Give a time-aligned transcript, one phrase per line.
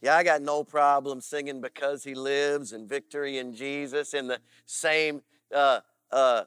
[0.00, 4.40] Yeah, I got no problem singing Because He Lives and Victory in Jesus in the
[4.64, 5.22] same
[5.54, 5.80] uh,
[6.12, 6.44] uh,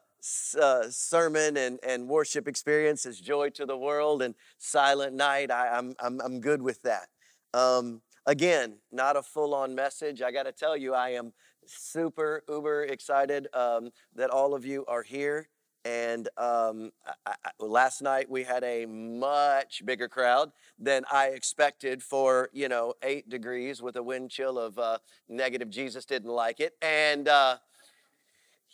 [0.60, 5.52] uh, sermon and, and worship experience as Joy to the World and Silent Night.
[5.52, 7.08] I, am I'm, I'm, I'm good with that.
[7.54, 10.22] Um, again, not a full on message.
[10.22, 11.34] I got to tell you, I am
[11.66, 15.50] super, uber excited um, that all of you are here.
[15.84, 16.92] And um,
[17.26, 22.70] I, I, last night we had a much bigger crowd than I expected for, you
[22.70, 25.70] know, eight degrees with a wind chill of uh, negative.
[25.70, 26.76] Jesus didn't like it.
[26.82, 27.58] And, uh,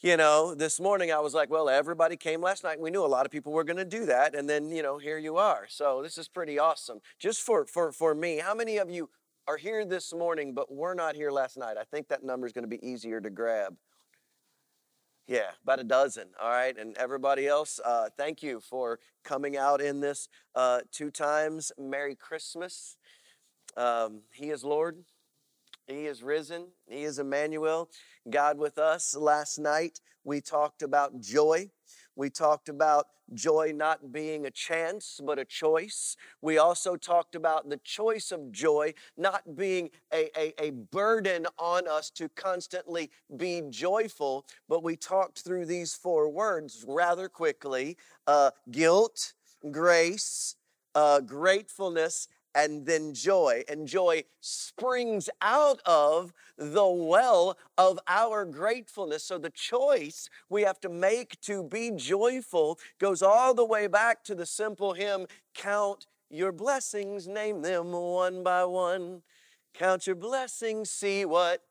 [0.01, 2.79] you know, this morning I was like, well, everybody came last night.
[2.79, 4.35] We knew a lot of people were going to do that.
[4.35, 5.65] And then, you know, here you are.
[5.69, 6.99] So this is pretty awesome.
[7.19, 9.09] Just for, for, for me, how many of you
[9.47, 11.77] are here this morning, but were not here last night?
[11.79, 13.75] I think that number is going to be easier to grab.
[15.27, 16.27] Yeah, about a dozen.
[16.41, 16.77] All right.
[16.77, 21.71] And everybody else, uh, thank you for coming out in this uh, two times.
[21.77, 22.95] Merry Christmas.
[23.75, 25.03] Um, he is Lord.
[25.85, 26.67] He is risen.
[26.87, 27.89] He is Emmanuel,
[28.29, 29.15] God with us.
[29.15, 31.69] Last night we talked about joy.
[32.17, 36.17] We talked about joy not being a chance, but a choice.
[36.41, 41.87] We also talked about the choice of joy not being a, a, a, burden on
[41.87, 48.49] us to constantly be joyful, but we talked through these four words rather quickly uh,
[48.71, 49.33] guilt,
[49.69, 50.55] grace,
[50.95, 52.27] uh, gratefulness,
[52.57, 53.63] and then joy.
[53.69, 59.23] And joy springs out of the well of our gratefulness.
[59.23, 64.23] So the choice we have to make to be joyful goes all the way back
[64.25, 69.21] to the simple hymn Count your blessings, name them one by one.
[69.73, 71.61] Count your blessings, see what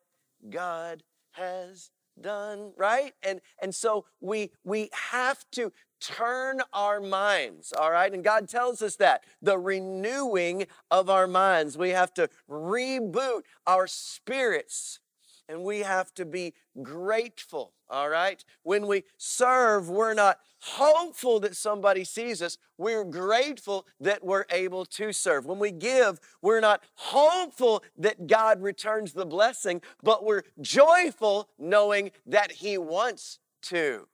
[0.49, 7.91] God has done right and and so we we have to turn our minds, all
[7.91, 8.13] right?
[8.13, 11.77] And God tells us that the renewing of our minds.
[11.79, 15.01] We have to reboot our spirits
[15.49, 18.45] and we have to be grateful, all right?
[18.63, 22.59] When we serve, we're not hopeful that somebody sees us.
[22.79, 25.47] We're grateful that we're able to serve.
[25.47, 32.11] When we give, we're not hopeful that God returns the blessing, but we're joyful knowing
[32.27, 34.09] that He wants to,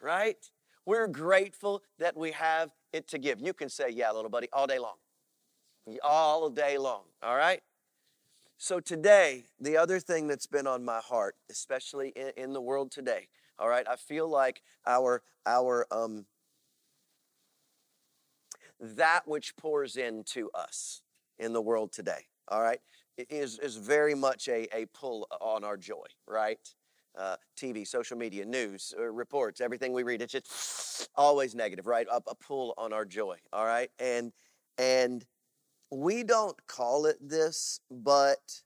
[0.00, 0.50] right?
[0.86, 3.40] We're grateful that we have it to give.
[3.40, 4.94] You can say, yeah, little buddy, all day long.
[6.02, 7.60] All day long, all right?
[8.58, 12.90] So today, the other thing that's been on my heart, especially in, in the world
[12.90, 16.26] today, all right, I feel like our our um
[18.80, 21.02] that which pours into us
[21.38, 22.80] in the world today, all right,
[23.16, 26.74] is is very much a, a pull on our joy, right?
[27.16, 30.22] Uh, TV, social media, news, uh, reports, everything we read.
[30.22, 32.06] It's just always negative, right?
[32.10, 33.38] A, a pull on our joy.
[33.52, 34.32] All right, and
[34.78, 35.24] and
[35.90, 38.62] we don't call it this, but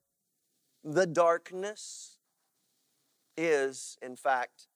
[0.82, 2.18] the darkness
[3.36, 4.66] is, in fact,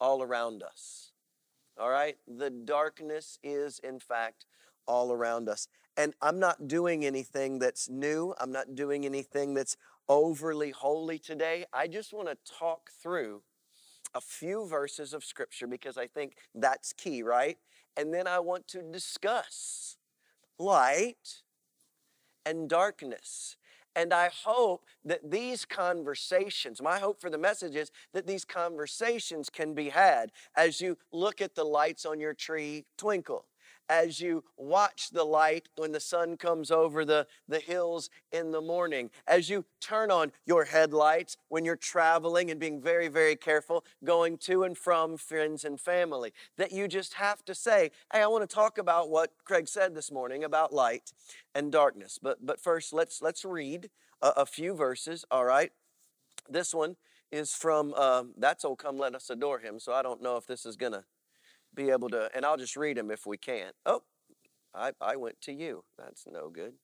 [0.00, 1.12] all around us.
[1.78, 4.46] All right, the darkness is, in fact,
[4.86, 5.68] all around us.
[5.96, 8.34] And I'm not doing anything that's new.
[8.40, 9.76] I'm not doing anything that's
[10.08, 11.64] overly holy today.
[11.72, 13.42] I just want to talk through
[14.14, 17.58] a few verses of Scripture because I think that's key, right?
[17.96, 19.96] And then I want to discuss
[20.58, 21.42] light
[22.46, 23.56] and darkness.
[23.96, 29.48] And I hope that these conversations, my hope for the message is that these conversations
[29.50, 33.46] can be had as you look at the lights on your tree twinkle
[33.88, 38.60] as you watch the light when the sun comes over the, the hills in the
[38.60, 43.84] morning, as you turn on your headlights when you're traveling and being very, very careful
[44.04, 46.32] going to and from friends and family.
[46.56, 49.94] That you just have to say, hey, I want to talk about what Craig said
[49.94, 51.12] this morning about light
[51.54, 52.18] and darkness.
[52.20, 53.90] But, but first, let's, let's read
[54.22, 55.72] a, a few verses, all right?
[56.48, 56.96] This one
[57.30, 59.80] is from, um, that's Oh Come Let Us Adore Him.
[59.80, 61.04] So I don't know if this is going to
[61.74, 63.74] be able to, and I'll just read them if we can't.
[63.84, 64.02] Oh,
[64.74, 65.84] I, I went to you.
[65.98, 66.74] That's no good.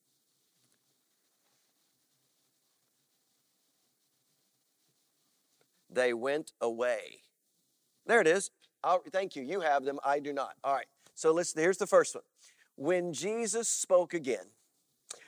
[5.92, 7.22] They went away.
[8.06, 8.50] There it is.
[8.82, 9.42] I'll, thank you.
[9.42, 9.98] You have them.
[10.04, 10.54] I do not.
[10.62, 10.86] All right.
[11.14, 11.52] So let's.
[11.52, 12.24] Here's the first one.
[12.76, 14.46] When Jesus spoke again,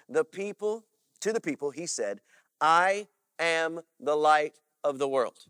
[0.08, 0.85] the people
[1.20, 2.20] to the people, he said,
[2.61, 3.08] "I
[3.38, 4.55] am the light
[4.85, 5.47] of the world.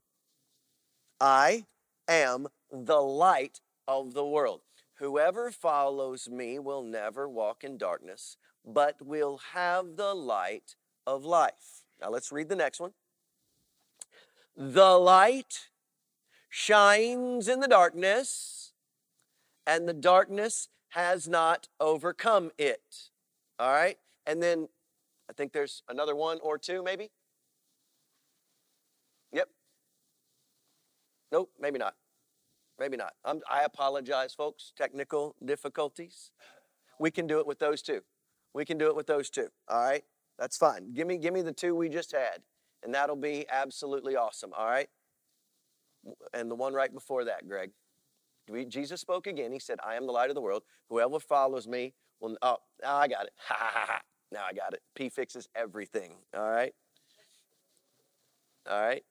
[1.21, 1.67] I
[2.09, 4.63] am the light of the world.
[4.99, 10.77] Whoever follows me will never walk in darkness, but will have the light
[11.07, 11.83] of life.
[12.01, 12.93] Now let's read the next one.
[14.57, 15.69] The light
[16.49, 18.73] shines in the darkness,
[19.67, 23.09] and the darkness has not overcome it.
[23.59, 23.99] All right?
[24.27, 24.69] And then
[25.31, 27.11] I think there's another one or two, maybe.
[29.33, 29.49] Yep.
[31.33, 31.95] Nope, maybe not.
[32.83, 33.13] Maybe not.
[33.25, 34.73] I'm, I apologize, folks.
[34.77, 36.33] Technical difficulties.
[36.99, 38.01] We can do it with those two.
[38.55, 39.47] We can do it with those two.
[39.69, 40.03] All right,
[40.37, 40.93] that's fine.
[40.93, 42.43] Give me, give me the two we just had,
[42.83, 44.51] and that'll be absolutely awesome.
[44.59, 44.89] All right,
[46.35, 47.71] and the one right before that, Greg.
[48.69, 49.53] Jesus spoke again.
[49.53, 50.65] He said, "I am the light of the world.
[50.89, 53.33] Whoever follows me will." Oh, now I got it.
[53.47, 54.01] Ha Ha ha ha.
[54.33, 54.83] Now I got it.
[54.97, 56.17] P fixes everything.
[56.37, 56.75] All right.
[58.69, 59.05] All right.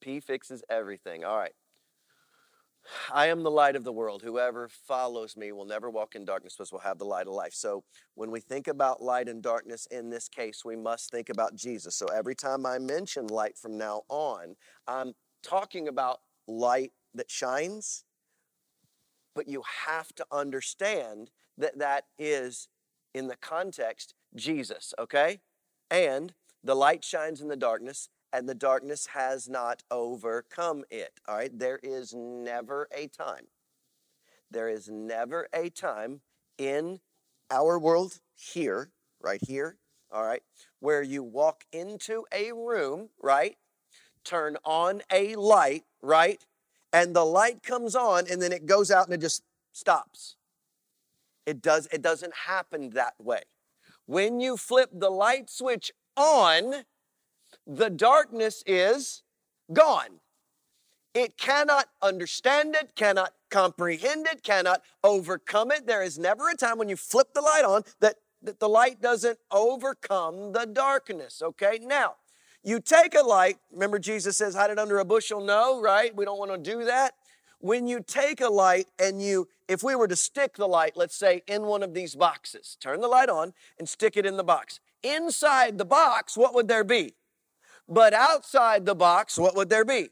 [0.00, 1.22] P fixes everything.
[1.22, 1.52] All right.
[3.12, 4.22] I am the light of the world.
[4.22, 7.54] Whoever follows me will never walk in darkness, but will have the light of life.
[7.54, 7.84] So,
[8.14, 11.96] when we think about light and darkness in this case, we must think about Jesus.
[11.96, 14.56] So, every time I mention light from now on,
[14.86, 18.04] I'm talking about light that shines,
[19.34, 22.68] but you have to understand that that is,
[23.14, 25.40] in the context, Jesus, okay?
[25.90, 31.20] And the light shines in the darkness, and the darkness has not overcome it.
[31.26, 33.46] All right, there is never a time.
[34.50, 36.20] There is never a time
[36.58, 37.00] in
[37.50, 38.90] our world here,
[39.20, 39.76] right here,
[40.10, 40.42] all right,
[40.80, 43.56] where you walk into a room, right,
[44.24, 46.44] turn on a light, right,
[46.92, 49.42] and the light comes on and then it goes out and it just
[49.72, 50.36] stops.
[51.44, 53.42] It does it doesn't happen that way.
[54.06, 56.84] When you flip the light switch on,
[57.66, 59.22] the darkness is
[59.72, 60.20] gone.
[61.14, 65.86] It cannot understand it, cannot comprehend it, cannot overcome it.
[65.86, 69.00] There is never a time when you flip the light on that, that the light
[69.00, 71.40] doesn't overcome the darkness.
[71.42, 72.16] Okay, now
[72.62, 75.40] you take a light, remember Jesus says, hide it under a bushel?
[75.40, 76.14] No, right?
[76.14, 77.14] We don't want to do that.
[77.60, 81.16] When you take a light and you, if we were to stick the light, let's
[81.16, 84.44] say in one of these boxes, turn the light on and stick it in the
[84.44, 84.80] box.
[85.02, 87.14] Inside the box, what would there be?
[87.88, 90.08] But outside the box, what would there be?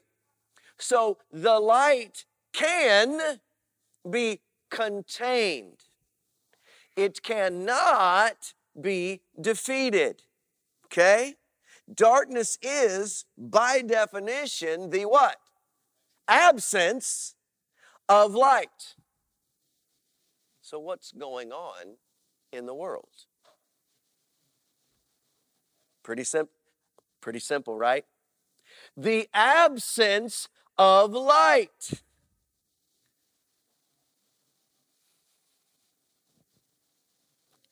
[0.78, 3.38] So the light can
[4.08, 4.40] be
[4.70, 5.80] contained.
[6.96, 10.22] It cannot be defeated.
[10.86, 11.34] Okay?
[11.92, 15.36] Darkness is, by definition, the what?
[16.28, 17.34] Absence
[18.08, 18.94] of light.
[20.62, 21.96] So, what's going on
[22.52, 23.26] in the world?
[26.02, 26.54] Pretty simple.
[27.24, 28.04] Pretty simple, right?
[28.98, 32.02] The absence of light.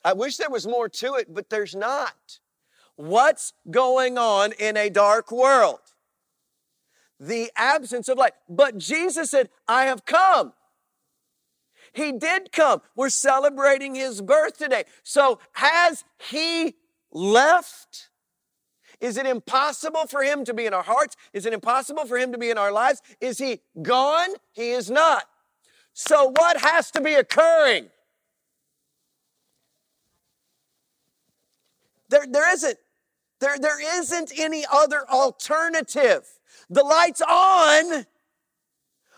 [0.02, 2.38] I wish there was more to it, but there's not.
[2.96, 5.80] What's going on in a dark world?
[7.20, 8.32] The absence of light.
[8.48, 10.54] But Jesus said, I have come.
[11.92, 12.80] He did come.
[12.96, 14.84] We're celebrating his birth today.
[15.02, 16.76] So has he
[17.10, 18.08] left?
[19.02, 21.16] Is it impossible for him to be in our hearts?
[21.32, 23.02] Is it impossible for him to be in our lives?
[23.20, 24.28] Is he gone?
[24.52, 25.24] He is not.
[25.92, 27.88] So what has to be occurring?
[32.10, 32.78] There, there isn't.
[33.40, 36.22] There, there isn't any other alternative.
[36.70, 38.06] The light's on,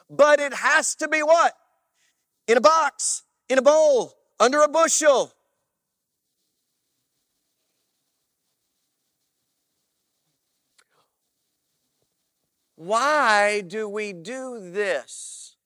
[0.08, 1.52] but it has to be what?
[2.48, 5.34] In a box, in a bowl, under a bushel.
[12.84, 15.56] Why do we do this?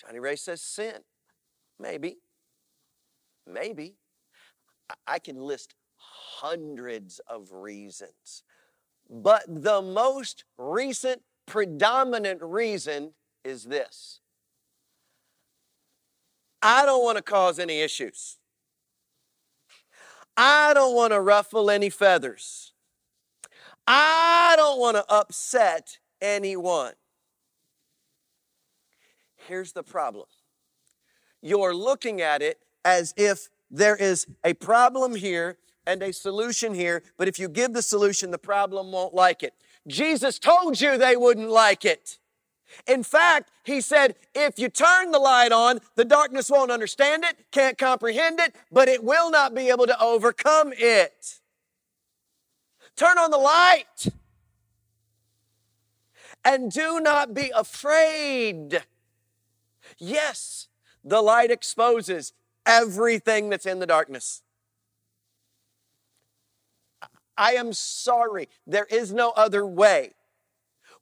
[0.00, 0.96] Johnny Ray says sin.
[1.78, 2.16] Maybe.
[3.46, 3.94] Maybe.
[5.06, 8.42] I can list hundreds of reasons.
[9.08, 13.12] But the most recent, predominant reason
[13.44, 14.18] is this
[16.60, 18.38] I don't want to cause any issues.
[20.36, 22.72] I don't want to ruffle any feathers.
[23.86, 26.94] I don't want to upset anyone.
[29.36, 30.26] Here's the problem
[31.42, 37.02] you're looking at it as if there is a problem here and a solution here,
[37.16, 39.54] but if you give the solution, the problem won't like it.
[39.86, 42.18] Jesus told you they wouldn't like it.
[42.86, 47.36] In fact, he said, if you turn the light on, the darkness won't understand it,
[47.50, 51.40] can't comprehend it, but it will not be able to overcome it.
[52.96, 54.08] Turn on the light.
[56.44, 58.84] And do not be afraid.
[59.98, 60.68] Yes,
[61.04, 62.32] the light exposes
[62.64, 64.42] everything that's in the darkness.
[67.36, 68.48] I am sorry.
[68.66, 70.14] There is no other way.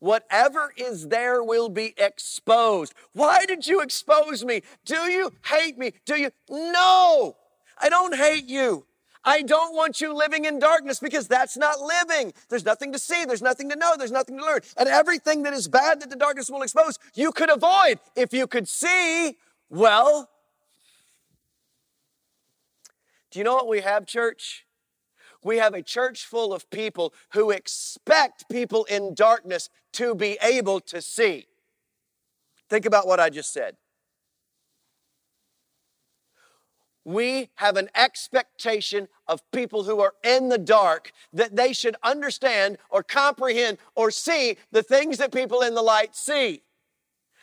[0.04, 2.92] Whatever is there will be exposed.
[3.14, 4.62] Why did you expose me?
[4.84, 5.94] Do you hate me?
[6.04, 6.30] Do you?
[6.50, 7.37] No,
[7.80, 8.87] I don't hate you.
[9.25, 12.34] I don't want you living in darkness because that's not living.
[12.50, 14.61] There's nothing to see, there's nothing to know, there's nothing to learn.
[14.76, 17.99] And everything that is bad that the darkness will expose, you could avoid.
[18.14, 19.38] If you could see,
[19.70, 20.28] well,
[23.30, 24.66] do you know what we have, church?
[25.44, 30.80] We have a church full of people who expect people in darkness to be able
[30.80, 31.46] to see.
[32.68, 33.76] Think about what I just said.
[37.04, 42.78] we have an expectation of people who are in the dark that they should understand
[42.90, 46.62] or comprehend or see the things that people in the light see.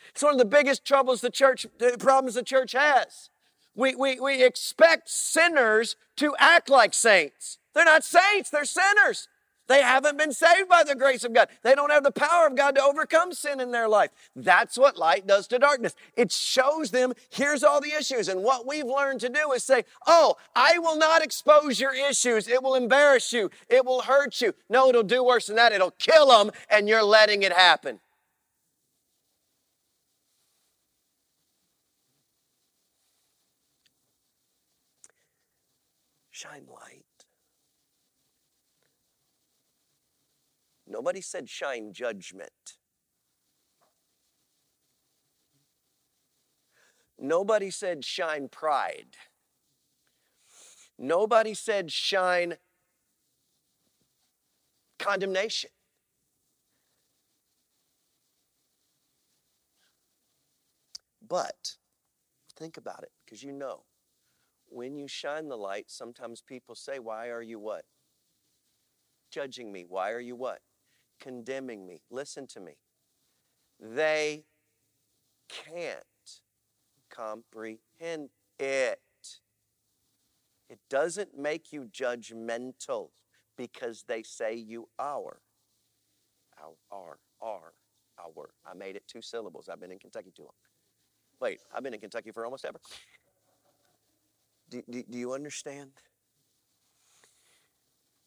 [0.10, 1.66] It's one of the biggest troubles the church,
[2.00, 3.30] problems the church has.
[3.76, 7.60] We, we, we expect sinners to act like saints.
[7.74, 9.28] They're not saints, they're sinners.
[9.68, 11.48] They haven't been saved by the grace of God.
[11.64, 14.10] They don't have the power of God to overcome sin in their life.
[14.36, 15.96] That's what light does to darkness.
[16.18, 18.28] It shows them, here's all the issues.
[18.28, 22.50] And what we've learned to do is say, oh, I will not expose your issues.
[22.50, 23.50] It will embarrass you.
[23.70, 24.54] It will hurt you.
[24.70, 25.72] No, it'll do worse than that.
[25.72, 28.02] It'll kill them, and you're letting it happen.
[36.30, 37.06] Shine light.
[41.02, 42.78] Nobody said shine judgment.
[47.18, 49.18] Nobody said shine pride.
[51.00, 52.58] Nobody said shine
[55.00, 55.72] condemnation.
[61.28, 61.78] But
[62.56, 63.86] think about it, because you know,
[64.68, 67.86] when you shine the light, sometimes people say, Why are you what?
[69.32, 69.84] Judging me.
[69.90, 70.60] Why are you what?
[71.22, 72.02] Condemning me.
[72.10, 72.74] Listen to me.
[73.80, 74.44] They
[75.48, 76.04] can't
[77.10, 79.00] comprehend it.
[80.70, 83.10] It doesn't make you judgmental
[83.58, 85.42] because they say you are.
[86.60, 87.74] Our, are, are,
[88.20, 88.50] our.
[88.66, 89.68] I made it two syllables.
[89.70, 90.52] I've been in Kentucky too long.
[91.40, 92.80] Wait, I've been in Kentucky for almost ever.
[94.70, 95.92] Do, do, do you understand?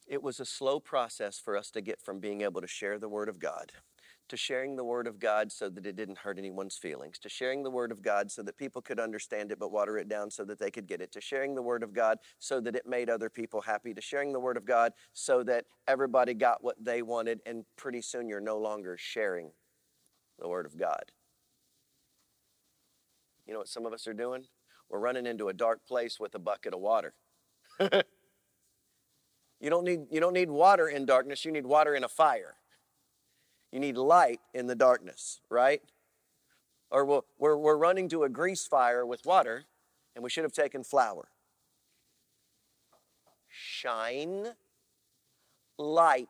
[0.06, 3.08] It was a slow process for us to get from being able to share the
[3.08, 3.72] Word of God
[4.28, 7.62] to sharing the Word of God so that it didn't hurt anyone's feelings, to sharing
[7.62, 10.44] the Word of God so that people could understand it but water it down so
[10.44, 13.10] that they could get it, to sharing the Word of God so that it made
[13.10, 17.02] other people happy, to sharing the Word of God so that everybody got what they
[17.02, 19.50] wanted, and pretty soon you're no longer sharing
[20.38, 21.12] the Word of God.
[23.46, 24.44] You know what some of us are doing?
[24.88, 27.14] We're running into a dark place with a bucket of water.
[29.64, 32.56] You don't need, you don't need water in darkness, you need water in a fire.
[33.72, 35.80] You need light in the darkness, right?
[36.90, 39.64] Or we're, we're, we're running to a grease fire with water,
[40.14, 41.28] and we should have taken flour.
[43.48, 44.48] Shine
[45.78, 46.28] light.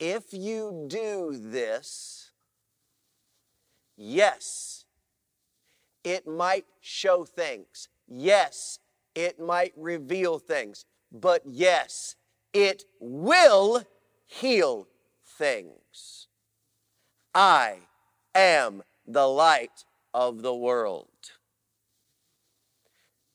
[0.00, 2.30] If you do this,
[3.98, 4.86] yes,
[6.02, 7.90] it might show things.
[8.08, 8.78] Yes,
[9.16, 10.84] it might reveal things.
[11.10, 12.14] But yes,
[12.52, 13.82] it will
[14.26, 14.86] heal
[15.38, 16.28] things.
[17.34, 17.78] I
[18.34, 21.08] am the light of the world.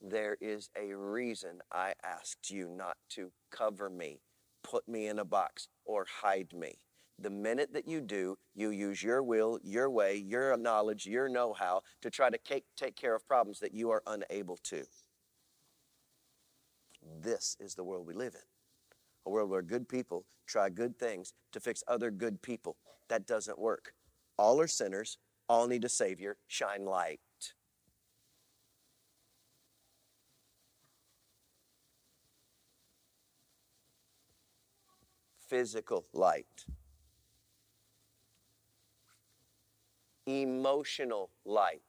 [0.01, 4.21] There is a reason I asked you not to cover me,
[4.63, 6.79] put me in a box, or hide me.
[7.19, 11.53] The minute that you do, you use your will, your way, your knowledge, your know
[11.53, 14.83] how to try to take, take care of problems that you are unable to.
[17.21, 18.41] This is the world we live in.
[19.25, 22.77] A world where good people try good things to fix other good people.
[23.09, 23.93] That doesn't work.
[24.37, 25.17] All are sinners,
[25.47, 26.37] all need a Savior.
[26.47, 27.19] Shine light.
[35.47, 36.65] Physical light.
[40.25, 41.81] Emotional light.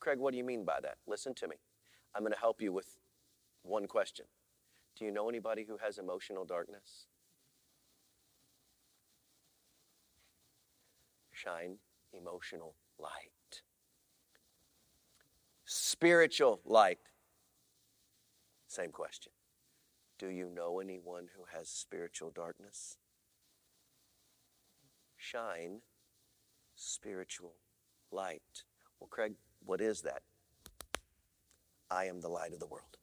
[0.00, 0.96] Craig, what do you mean by that?
[1.06, 1.56] Listen to me.
[2.14, 2.96] I'm going to help you with
[3.64, 4.26] one question
[4.96, 7.06] Do you know anybody who has emotional darkness?
[11.32, 11.78] Shine
[12.12, 13.62] emotional light.
[15.64, 16.98] Spiritual light.
[18.68, 19.32] Same question.
[20.18, 22.98] Do you know anyone who has spiritual darkness?
[25.16, 25.80] Shine
[26.76, 27.54] spiritual
[28.12, 28.64] light.
[29.00, 30.22] Well, Craig, what is that?
[31.90, 32.96] I am the light of the world.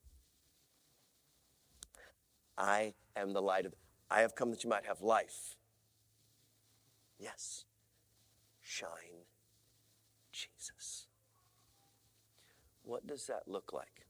[2.58, 3.74] I am the light of
[4.10, 5.56] I have come that you might have life.
[7.18, 7.66] Yes.
[8.62, 9.26] Shine
[10.32, 11.08] Jesus.
[12.84, 14.08] What does that look like?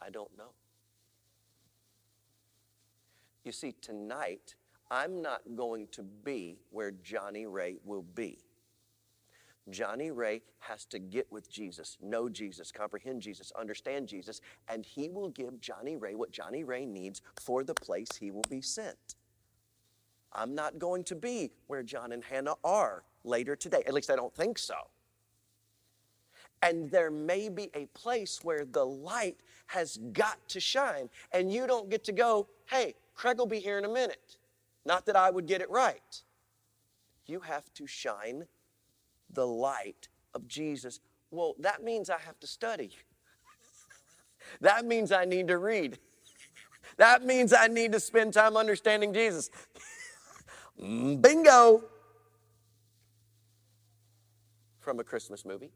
[0.00, 0.50] I don't know.
[3.44, 4.54] You see, tonight,
[4.90, 8.43] I'm not going to be where Johnny Ray will be.
[9.70, 15.08] Johnny Ray has to get with Jesus, know Jesus, comprehend Jesus, understand Jesus, and he
[15.08, 19.16] will give Johnny Ray what Johnny Ray needs for the place he will be sent.
[20.32, 23.82] I'm not going to be where John and Hannah are later today.
[23.86, 24.74] At least I don't think so.
[26.62, 31.66] And there may be a place where the light has got to shine, and you
[31.66, 34.38] don't get to go, hey, Craig will be here in a minute.
[34.84, 36.22] Not that I would get it right.
[37.26, 38.46] You have to shine
[39.34, 41.00] the light of Jesus.
[41.30, 42.90] Well, that means I have to study.
[44.60, 45.98] that means I need to read.
[46.96, 49.50] That means I need to spend time understanding Jesus.
[50.80, 51.84] Mm, bingo!
[54.80, 55.72] From a Christmas movie.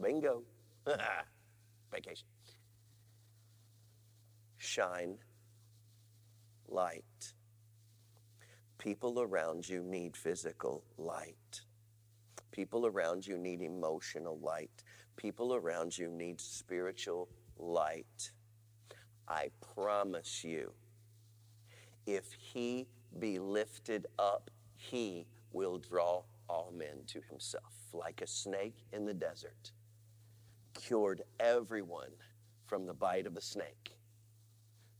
[0.00, 0.42] Bingo.
[1.92, 2.26] Vacation.
[4.58, 5.16] Shine
[6.68, 7.32] light.
[8.78, 11.62] People around you need physical light.
[12.56, 14.82] People around you need emotional light.
[15.16, 18.30] People around you need spiritual light.
[19.28, 20.72] I promise you,
[22.06, 22.86] if He
[23.18, 27.74] be lifted up, He will draw all men to Himself.
[27.92, 29.72] Like a snake in the desert,
[30.72, 32.12] cured everyone
[32.64, 33.98] from the bite of a snake.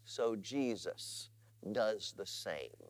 [0.05, 1.31] So Jesus
[1.73, 2.85] does the same.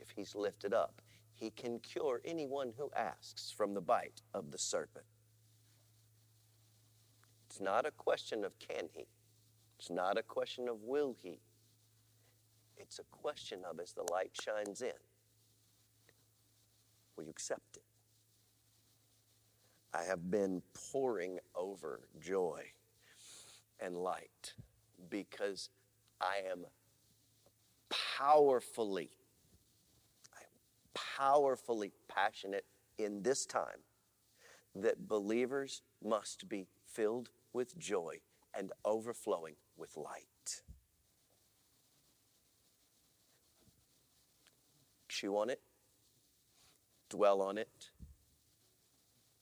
[0.00, 1.00] If He's lifted up,
[1.34, 5.04] he can cure anyone who asks from the bite of the serpent.
[7.46, 9.06] It's not a question of can he,
[9.78, 11.40] it's not a question of will he.
[12.76, 14.92] It's a question of as the light shines in,
[17.16, 17.82] will you accept it?
[19.92, 20.60] I have been
[20.90, 22.64] poring over joy
[23.78, 24.54] and light
[25.08, 25.70] because
[26.20, 26.66] I am
[27.88, 29.10] powerfully
[30.94, 32.64] powerfully passionate
[32.98, 33.82] in this time
[34.74, 38.16] that believers must be filled with joy
[38.56, 40.62] and overflowing with light.
[45.08, 45.60] Chew on it,
[47.08, 47.90] dwell on it,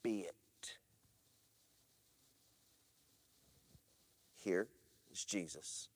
[0.02, 0.34] be it.
[4.36, 4.68] Here
[5.10, 5.88] is Jesus.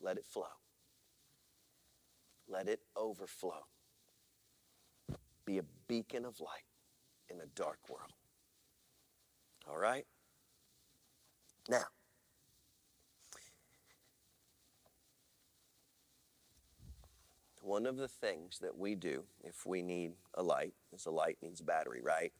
[0.00, 0.44] Let it flow.
[2.48, 3.66] Let it overflow.
[5.44, 6.64] Be a beacon of light
[7.28, 8.12] in a dark world.
[9.68, 10.06] All right?
[11.68, 11.84] Now,
[17.60, 21.38] one of the things that we do if we need a light is a light
[21.42, 22.32] needs a battery, right?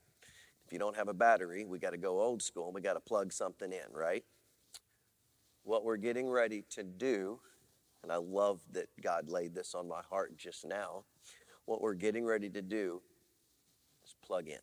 [0.64, 2.94] If you don't have a battery, we got to go old school and we got
[2.94, 4.24] to plug something in, right?
[5.64, 7.40] What we're getting ready to do
[8.06, 11.02] and I love that God laid this on my heart just now.
[11.64, 13.02] What we're getting ready to do
[14.04, 14.60] is plug in.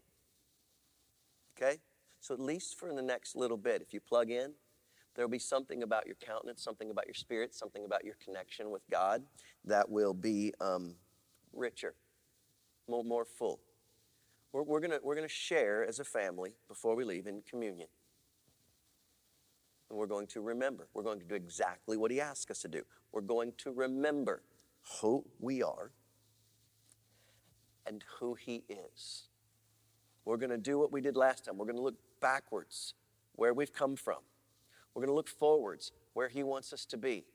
[1.57, 1.79] Okay?
[2.21, 4.53] So, at least for the next little bit, if you plug in,
[5.13, 8.83] there'll be something about your countenance, something about your spirit, something about your connection with
[8.89, 9.23] God
[9.65, 10.95] that will be um,
[11.51, 11.95] richer,
[12.87, 13.59] more, more full.
[14.53, 17.89] We're, we're going we're going to share as a family before we leave in communion
[19.89, 20.87] and we're going to remember.
[20.93, 22.83] We're going to do exactly what He asked us to do.
[23.11, 24.41] We're going to remember
[25.01, 25.91] who we are
[27.85, 29.27] and who He is.
[30.25, 31.57] We're going to do what we did last time.
[31.57, 32.93] We're going to look backwards,
[33.33, 34.19] where we've come from.
[34.93, 37.25] We're going to look forwards, where He wants us to be.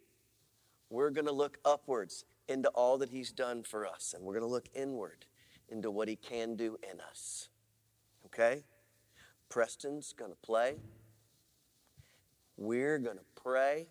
[0.91, 4.47] We're going to look upwards into all that He's done for us, and we're going
[4.47, 5.27] to look inward
[5.69, 7.51] into what He can do in us.
[8.27, 8.65] Okay?
[9.51, 10.77] Preston's going to play.
[12.59, 13.87] We're going to pray.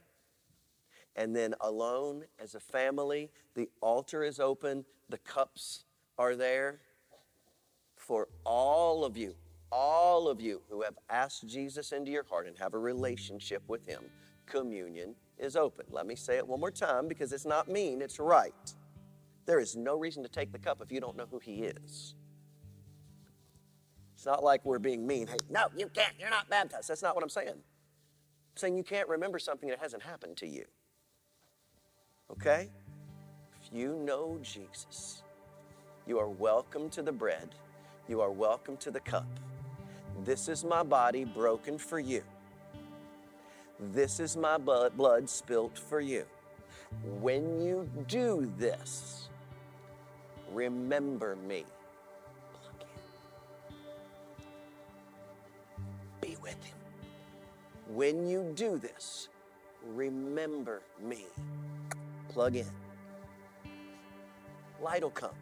[1.15, 5.85] And then, alone as a family, the altar is open, the cups
[6.19, 6.79] are there
[7.95, 9.33] for all of you,
[9.71, 13.85] all of you who have asked Jesus into your heart and have a relationship with
[13.87, 14.03] Him.
[14.45, 15.85] Communion is open.
[15.89, 18.53] Let me say it one more time because it's not mean, it's right.
[19.45, 22.13] There is no reason to take the cup if you don't know who He is.
[24.13, 25.27] It's not like we're being mean.
[25.27, 26.13] Hey, no, you can't.
[26.19, 26.89] You're not baptized.
[26.89, 27.55] That's not what I'm saying
[28.57, 30.65] saying you can't remember something that hasn't happened to you.
[32.31, 32.69] Okay?
[33.61, 35.23] If you know Jesus,
[36.05, 37.49] you are welcome to the bread,
[38.07, 39.27] you are welcome to the cup.
[40.23, 42.23] This is my body broken for you.
[43.79, 46.25] This is my blood spilt for you.
[47.19, 49.29] When you do this,
[50.51, 51.65] remember me.
[57.97, 59.27] When you do this,
[59.83, 61.25] remember me.
[62.29, 62.67] Plug in.
[64.79, 65.33] Light will come.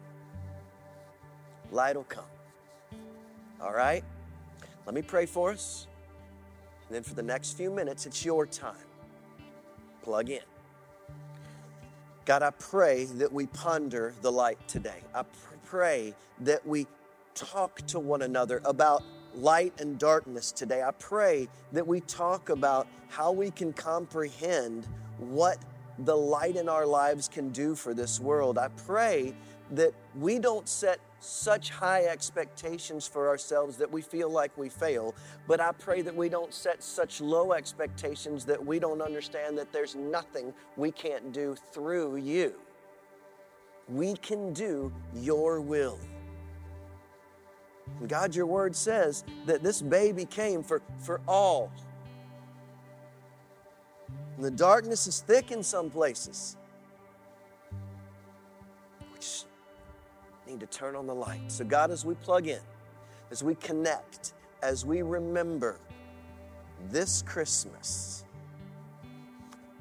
[1.70, 2.24] Light will come.
[3.60, 4.02] All right?
[4.86, 5.86] Let me pray for us.
[6.88, 8.86] And then for the next few minutes, it's your time.
[10.00, 10.40] Plug in.
[12.24, 15.02] God, I pray that we ponder the light today.
[15.14, 15.24] I
[15.66, 16.86] pray that we
[17.34, 19.02] talk to one another about
[19.36, 20.82] light and darkness today.
[20.82, 24.86] I pray that we talk about how we can comprehend
[25.18, 25.58] what
[26.00, 28.58] the light in our lives can do for this world.
[28.58, 29.34] I pray
[29.72, 35.14] that we don't set such high expectations for ourselves that we feel like we fail,
[35.48, 39.72] but I pray that we don't set such low expectations that we don't understand that
[39.72, 42.54] there's nothing we can't do through you.
[43.88, 45.98] We can do your will.
[48.00, 51.72] And God, your word says that this baby came for, for all.
[54.36, 56.56] And the darkness is thick in some places.
[59.12, 59.46] We just
[60.46, 61.50] need to turn on the light.
[61.50, 62.60] So, God, as we plug in,
[63.30, 65.78] as we connect, as we remember
[66.90, 68.24] this Christmas,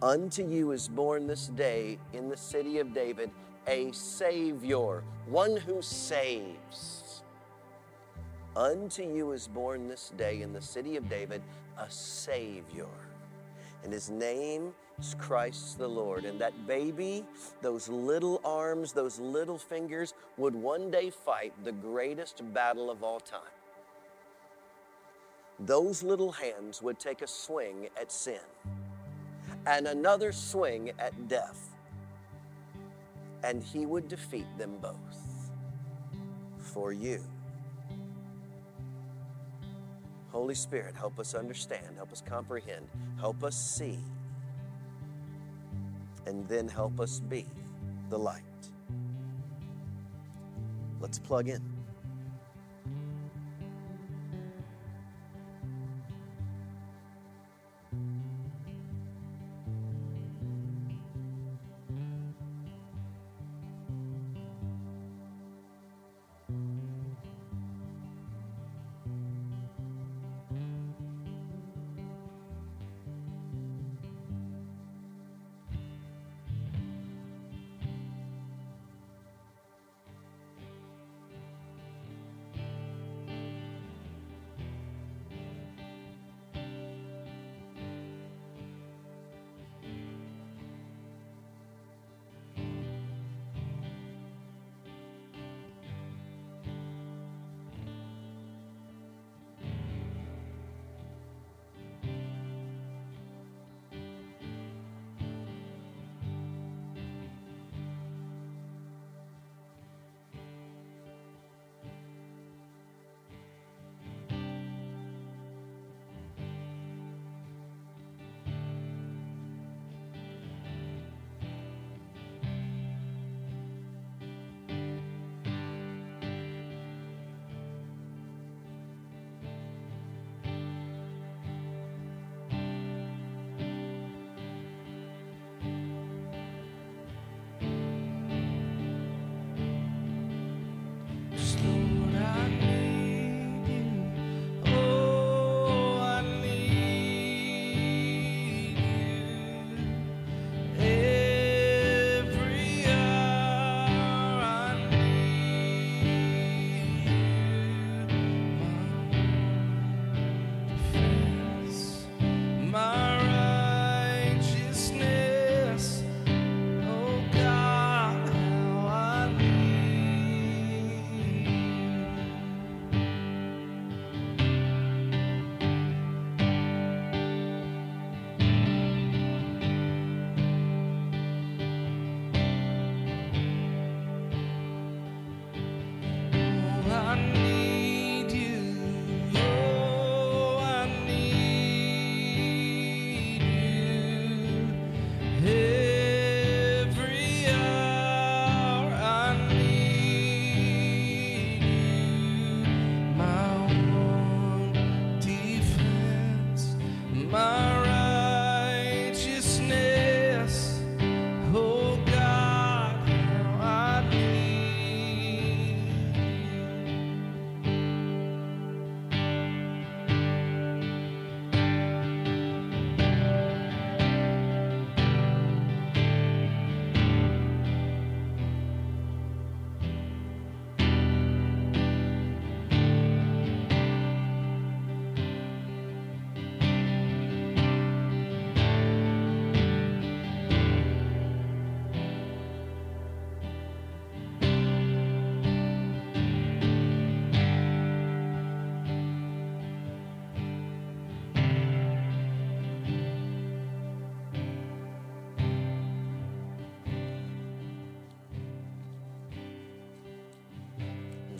[0.02, 3.30] unto you is born this day in the city of David
[3.68, 7.05] a Savior, one who saves.
[8.56, 11.41] Unto you is born this day in the city of David
[11.78, 12.88] a Savior.
[13.84, 16.24] And his name is Christ the Lord.
[16.24, 17.26] And that baby,
[17.62, 23.20] those little arms, those little fingers, would one day fight the greatest battle of all
[23.20, 23.41] time.
[25.60, 28.39] Those little hands would take a swing at sin
[29.68, 31.72] and another swing at death.
[33.44, 35.52] And he would defeat them both
[36.58, 37.22] for you.
[40.36, 43.98] Holy Spirit, help us understand, help us comprehend, help us see,
[46.26, 47.45] and then help us be
[48.10, 48.43] the light.
[51.00, 51.75] Let's plug in.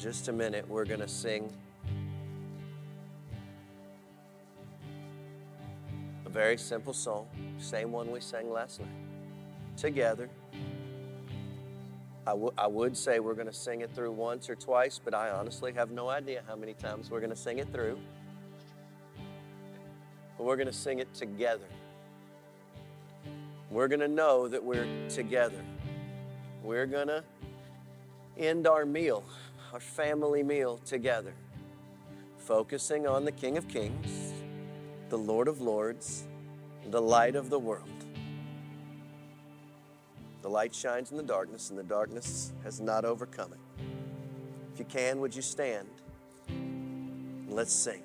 [0.06, 1.52] Just a minute, we're going to sing
[6.28, 7.26] a very simple song,
[7.58, 8.90] same one we sang last night,
[9.76, 10.30] together.
[12.28, 15.16] I, w- I would say we're going to sing it through once or twice, but
[15.16, 17.98] I honestly have no idea how many times we're going to sing it through.
[20.38, 21.66] But we're going to sing it together.
[23.72, 25.66] We're going to know that we're together.
[26.62, 27.24] We're going to
[28.38, 29.24] end our meal,
[29.76, 31.34] our family meal together,
[32.38, 34.32] focusing on the King of Kings,
[35.10, 36.24] the Lord of Lords,
[36.92, 37.90] the light of the world.
[40.44, 43.60] The light shines in the darkness, and the darkness has not overcome it.
[44.74, 45.90] If you can, would you stand?
[46.48, 48.02] And let's sing.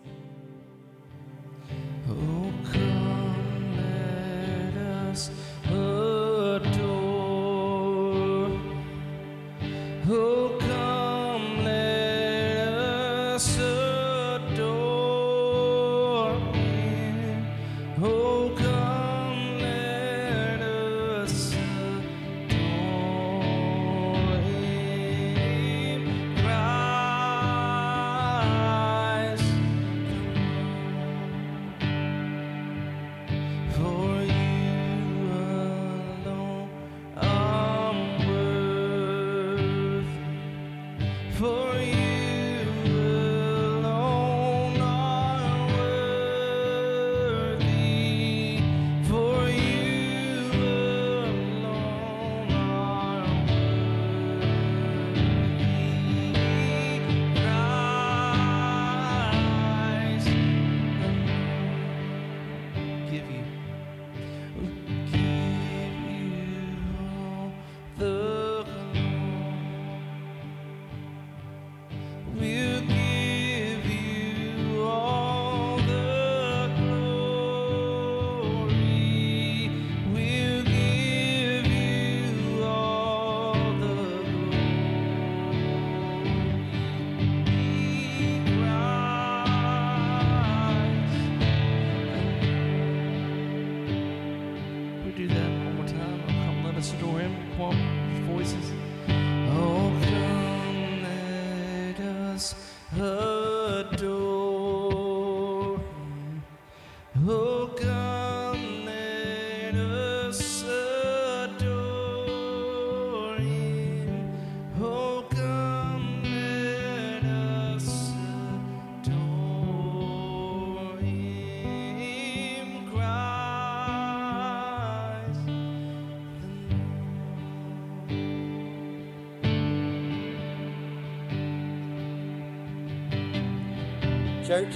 [134.50, 134.74] Church,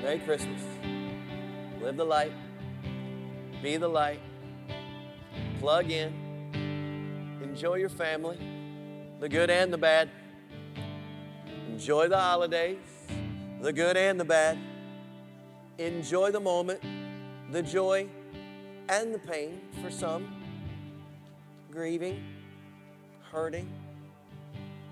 [0.00, 0.62] Merry Christmas.
[1.82, 2.32] Live the light,
[3.62, 4.20] be the light,
[5.58, 6.14] plug in,
[7.42, 8.38] enjoy your family,
[9.20, 10.08] the good and the bad.
[11.68, 12.78] Enjoy the holidays,
[13.60, 14.56] the good and the bad.
[15.76, 16.80] Enjoy the moment,
[17.52, 18.08] the joy
[18.88, 20.42] and the pain for some,
[21.70, 22.24] grieving,
[23.30, 23.68] hurting,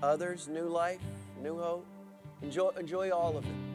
[0.03, 1.01] others, new life,
[1.41, 1.87] new hope.
[2.43, 3.68] Enjoy, enjoy all of it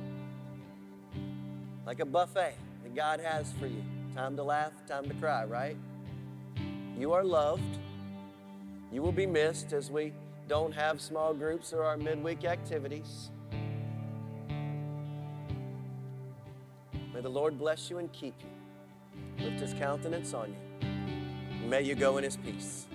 [1.87, 3.83] like a buffet that God has for you.
[4.15, 5.77] Time to laugh, time to cry, right?
[6.99, 7.79] You are loved.
[8.93, 10.13] You will be missed as we
[10.49, 13.31] don't have small groups or our midweek activities.
[17.13, 19.45] May the Lord bless you and keep you.
[19.45, 21.69] Lift his countenance on you.
[21.69, 22.87] May you go in his peace.